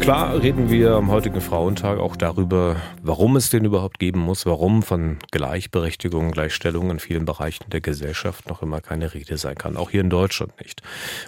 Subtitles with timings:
[0.00, 4.82] Klar reden wir am heutigen Frauentag auch darüber, warum es den überhaupt geben muss, warum
[4.82, 9.90] von Gleichberechtigung, Gleichstellung in vielen Bereichen der Gesellschaft noch immer keine Rede sein kann, auch
[9.90, 10.82] hier in Deutschland nicht.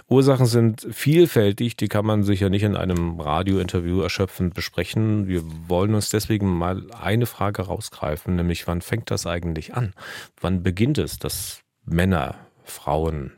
[0.09, 5.29] Ursachen sind vielfältig, die kann man sicher nicht in einem Radiointerview erschöpfend besprechen.
[5.29, 9.93] Wir wollen uns deswegen mal eine Frage rausgreifen, nämlich wann fängt das eigentlich an?
[10.41, 13.33] Wann beginnt es, dass Männer, Frauen,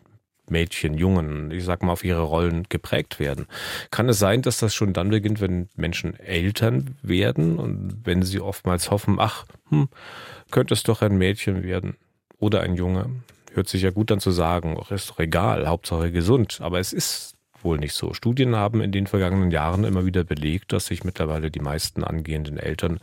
[0.50, 3.46] Mädchen, Jungen, ich sag mal, auf ihre Rollen geprägt werden.
[3.90, 8.40] Kann es sein, dass das schon dann beginnt, wenn Menschen Eltern werden und wenn sie
[8.40, 9.88] oftmals hoffen, ach, hm,
[10.50, 11.96] könnte es doch ein Mädchen werden
[12.38, 13.10] oder ein Junge?
[13.52, 16.58] Hört sich ja gut an zu sagen, ach, ist doch egal, Hauptsache gesund.
[16.60, 18.12] Aber es ist wohl nicht so.
[18.12, 22.58] Studien haben in den vergangenen Jahren immer wieder belegt, dass sich mittlerweile die meisten angehenden
[22.58, 23.00] Eltern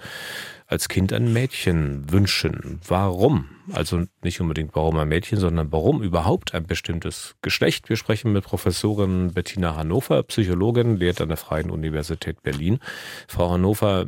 [0.71, 2.79] als Kind ein Mädchen wünschen.
[2.87, 3.49] Warum?
[3.73, 7.89] Also nicht unbedingt warum ein Mädchen, sondern warum überhaupt ein bestimmtes Geschlecht.
[7.89, 12.79] Wir sprechen mit Professorin Bettina Hannover, Psychologin, lehrt an der Freien Universität Berlin.
[13.27, 14.05] Frau Hannover,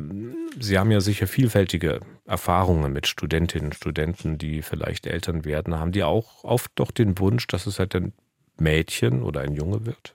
[0.58, 5.78] Sie haben ja sicher vielfältige Erfahrungen mit Studentinnen und Studenten, die vielleicht Eltern werden.
[5.78, 8.14] Haben die auch oft doch den Wunsch, dass es halt ein
[8.58, 10.14] Mädchen oder ein Junge wird?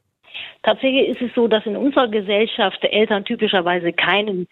[0.63, 4.47] Tatsächlich ist es so, dass in unserer Gesellschaft Eltern typischerweise keinen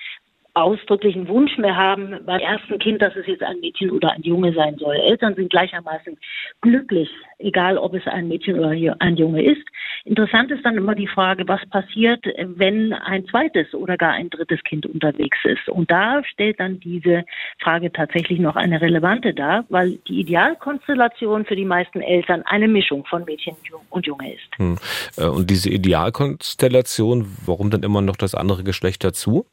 [0.63, 4.53] ausdrücklichen Wunsch mehr haben beim ersten Kind, dass es jetzt ein Mädchen oder ein Junge
[4.53, 4.95] sein soll.
[4.95, 6.17] Eltern sind gleichermaßen
[6.61, 9.65] glücklich, egal ob es ein Mädchen oder ein Junge ist.
[10.05, 14.63] Interessant ist dann immer die Frage, was passiert, wenn ein zweites oder gar ein drittes
[14.63, 15.67] Kind unterwegs ist.
[15.69, 17.25] Und da stellt dann diese
[17.59, 23.05] Frage tatsächlich noch eine relevante dar, weil die Idealkonstellation für die meisten Eltern eine Mischung
[23.05, 23.55] von Mädchen
[23.89, 24.57] und Junge ist.
[24.57, 24.77] Hm.
[25.17, 29.45] Äh, und diese Idealkonstellation, warum dann immer noch das andere Geschlecht dazu?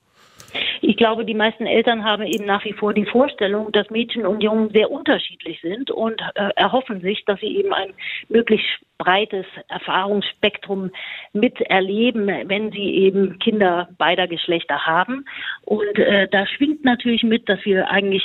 [0.86, 4.42] Ich glaube, die meisten Eltern haben eben nach wie vor die Vorstellung, dass Mädchen und
[4.42, 7.94] Jungen sehr unterschiedlich sind und äh, erhoffen sich, dass sie eben ein
[8.28, 8.68] möglichst
[8.98, 10.90] breites Erfahrungsspektrum
[11.32, 15.24] miterleben, wenn sie eben Kinder beider Geschlechter haben.
[15.62, 18.22] Und äh, da schwingt natürlich mit, dass wir eigentlich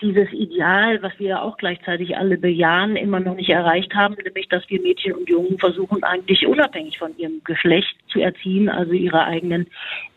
[0.00, 4.62] dieses Ideal, was wir auch gleichzeitig alle bejahen, immer noch nicht erreicht haben, nämlich dass
[4.68, 9.66] wir Mädchen und Jungen versuchen, eigentlich unabhängig von ihrem Geschlecht zu erziehen, also ihre eigenen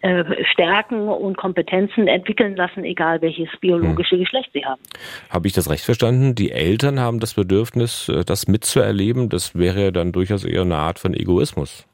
[0.01, 4.23] äh, Stärken und Kompetenzen entwickeln lassen, egal welches biologische hm.
[4.23, 4.81] Geschlecht sie haben.
[5.29, 6.35] Habe ich das recht verstanden?
[6.35, 9.29] Die Eltern haben das Bedürfnis, äh, das mitzuerleben.
[9.29, 11.87] Das wäre ja dann durchaus eher eine Art von Egoismus.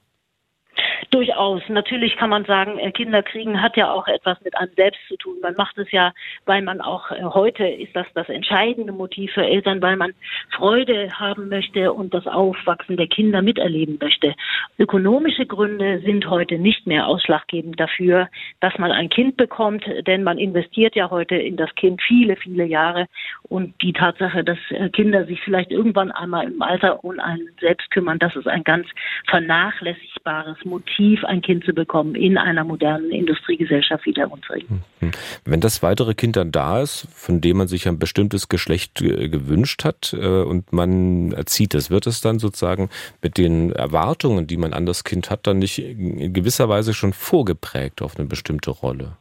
[1.12, 1.62] Durchaus.
[1.70, 5.16] Natürlich kann man sagen, äh, Kinder kriegen hat ja auch etwas mit einem selbst zu
[5.18, 5.38] tun.
[5.42, 6.14] Man macht es ja,
[6.46, 10.14] weil man auch äh, heute ist das das entscheidende Motiv für Eltern, weil man
[10.52, 14.36] Freude haben möchte und das Aufwachsen der Kinder miterleben möchte.
[14.78, 18.28] Ökonomische Gründe sind heute nicht mehr ausschlaggebend dafür,
[18.60, 22.66] dass man ein Kind bekommt, denn man investiert ja heute in das Kind viele, viele
[22.66, 23.08] Jahre
[23.44, 27.90] und die Tatsache, dass äh, Kinder sich vielleicht irgendwann einmal im Alter um einen selbst
[27.92, 28.88] kümmern, das ist ein ganz
[29.28, 34.84] vernachlässigbares Motiv attraktiv, ein Kind zu bekommen in einer modernen Industriegesellschaft wie der unsrigen.
[35.00, 35.12] Hm.
[35.46, 39.84] Wenn das weitere Kind dann da ist, von dem man sich ein bestimmtes Geschlecht gewünscht
[39.84, 42.90] hat äh, und man erzieht es, wird es dann sozusagen
[43.22, 47.14] mit den Erwartungen, die man an das Kind hat, dann nicht in gewisser Weise schon
[47.14, 49.18] vorgeprägt auf eine bestimmte Rolle?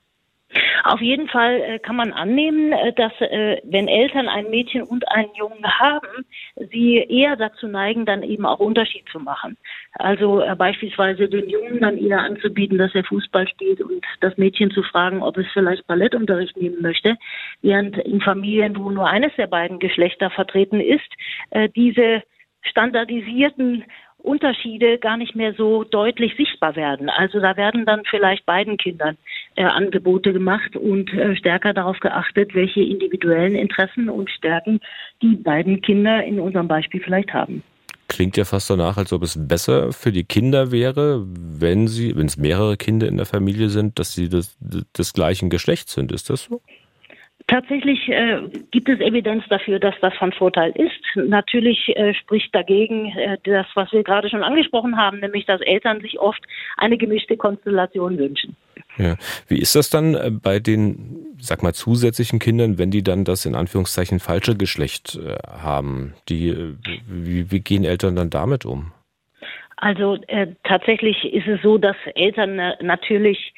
[0.85, 5.09] Auf jeden Fall äh, kann man annehmen, äh, dass äh, wenn Eltern ein Mädchen und
[5.11, 6.25] einen Jungen haben,
[6.71, 9.57] sie eher dazu neigen, dann eben auch Unterschied zu machen.
[9.93, 14.83] Also beispielsweise den Jungen dann eher anzubieten, dass er Fußball spielt und das Mädchen zu
[14.83, 17.17] fragen, ob es vielleicht Ballettunterricht nehmen möchte,
[17.63, 21.09] während in Familien, wo nur eines der beiden Geschlechter vertreten ist,
[21.75, 22.23] diese
[22.63, 23.85] standardisierten
[24.19, 27.09] Unterschiede gar nicht mehr so deutlich sichtbar werden.
[27.09, 29.17] Also da werden dann vielleicht beiden Kindern
[29.57, 34.81] äh, Angebote gemacht und äh, stärker darauf geachtet, welche individuellen Interessen und Stärken
[35.23, 37.63] die beiden Kinder in unserem Beispiel vielleicht haben.
[38.09, 42.27] Klingt ja fast danach, als ob es besser für die Kinder wäre, wenn sie, wenn
[42.27, 46.11] es mehrere Kinder in der Familie sind, dass sie des, des gleichen Geschlechts sind.
[46.11, 46.63] Ist das so?
[47.49, 51.01] Tatsächlich äh, gibt es Evidenz dafür, dass das von Vorteil ist.
[51.29, 56.01] Natürlich äh, spricht dagegen äh, das, was wir gerade schon angesprochen haben, nämlich dass Eltern
[56.03, 56.43] sich oft
[56.77, 58.55] eine gemischte Konstellation wünschen.
[58.99, 59.17] Ja.
[59.47, 63.47] Wie ist das dann äh, bei den, sag mal, zusätzlichen Kindern, wenn die dann das
[63.47, 66.15] in Anführungszeichen falsche Geschlecht äh, haben?
[66.29, 66.75] Die, äh,
[67.07, 68.93] wie, wie gehen Eltern dann damit um?
[69.77, 73.55] Also äh, tatsächlich ist es so, dass Eltern natürlich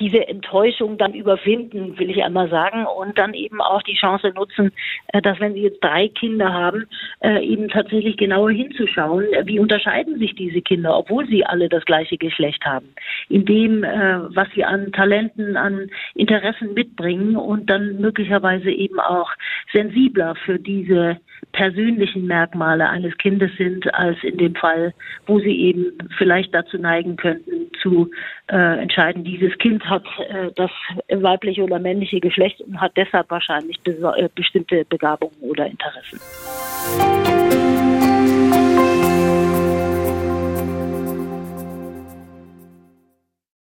[0.00, 4.72] diese Enttäuschung dann überwinden, will ich einmal sagen, und dann eben auch die Chance nutzen,
[5.08, 6.86] äh, dass wenn Sie jetzt drei Kinder haben,
[7.20, 12.16] äh, eben tatsächlich genauer hinzuschauen, wie unterscheiden sich diese Kinder, obwohl sie alle das gleiche
[12.16, 12.94] Geschlecht haben,
[13.28, 19.30] in dem, äh, was sie an Talenten, an Interessen mitbringen und dann möglicherweise eben auch
[19.72, 21.18] sensibler für diese
[21.52, 24.92] persönlichen Merkmale eines Kindes sind, als in dem Fall,
[25.26, 25.86] wo sie eben
[26.18, 28.10] vielleicht dazu neigen könnten, zu
[28.48, 30.70] äh, entscheiden, dieses Kind hat äh, das
[31.10, 36.18] weibliche oder männliche Geschlecht und hat deshalb wahrscheinlich äh, bestimmte Begabungen oder Interessen.